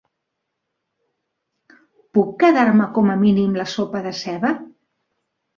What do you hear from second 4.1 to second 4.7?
ceba?